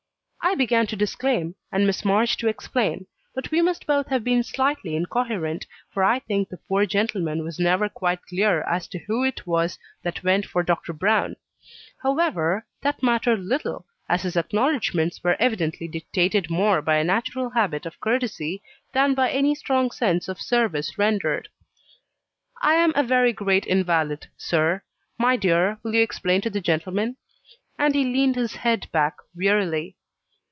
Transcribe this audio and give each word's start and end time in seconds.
I 0.43 0.55
began 0.55 0.87
to 0.87 0.95
disclaim, 0.97 1.53
and 1.71 1.85
Miss 1.87 2.03
March 2.03 2.35
to 2.37 2.47
explain; 2.47 3.05
but 3.35 3.51
we 3.51 3.61
must 3.61 3.85
both 3.85 4.07
have 4.07 4.23
been 4.23 4.43
slightly 4.43 4.95
incoherent, 4.97 5.65
for 5.93 6.03
I 6.03 6.17
think 6.19 6.49
the 6.49 6.57
poor 6.57 6.85
gentleman 6.87 7.43
was 7.43 7.59
never 7.59 7.87
quite 7.87 8.23
clear 8.27 8.61
as 8.63 8.87
to 8.89 8.99
who 9.05 9.23
it 9.23 9.45
was 9.47 9.77
that 10.01 10.23
went 10.23 10.45
for 10.47 10.61
Dr. 10.63 10.91
Brown. 10.93 11.35
However, 12.01 12.65
that 12.81 13.03
mattered 13.03 13.41
little, 13.41 13.85
as 14.09 14.23
his 14.23 14.35
acknowledgments 14.35 15.23
were 15.23 15.37
evidently 15.39 15.87
dictated 15.87 16.49
more 16.49 16.81
by 16.81 16.95
a 16.97 17.03
natural 17.03 17.51
habit 17.51 17.85
of 17.85 18.01
courtesy 18.01 18.61
than 18.93 19.13
by 19.13 19.29
any 19.29 19.53
strong 19.55 19.91
sense 19.91 20.27
of 20.27 20.41
service 20.41 20.97
rendered. 20.97 21.47
"I 22.63 22.73
am 22.73 22.91
a 22.95 23.03
very 23.03 23.31
great 23.31 23.67
invalid, 23.67 24.25
sir; 24.37 24.81
my 25.19 25.37
dear, 25.37 25.77
will 25.83 25.93
you 25.93 26.01
explain 26.01 26.41
to 26.41 26.49
the 26.49 26.61
gentleman?" 26.61 27.15
And 27.77 27.93
he 27.95 28.03
leaned 28.03 28.35
his 28.35 28.55
head 28.55 28.89
back 28.91 29.15
wearily. 29.35 29.95